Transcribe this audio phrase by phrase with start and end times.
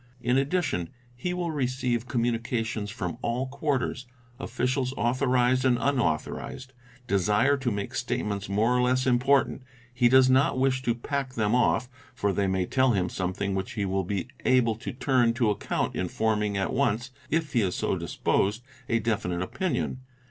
[0.19, 4.07] In addition, he will receive _'communications from all quarters;
[4.39, 6.73] officials, authorised and unauthorised,
[7.05, 9.61] desire to make statements more or less important;
[9.93, 13.73] he does not wish to pack them off, for they may tell him something which
[13.73, 17.61] he will be able | to turn to account in forming at once, if he
[17.61, 19.99] is so disposed, a definite opinion.